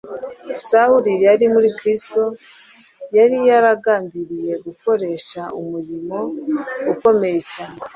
Sawuli 0.67 1.11
yari 1.25 1.45
uwo 1.51 1.69
Kristo 1.77 2.21
yari 3.17 3.37
yaragambiriye 3.49 4.53
gukoresha 4.65 5.41
umurimo 5.59 6.17
ukomeye 6.93 7.39
cyane, 7.53 7.79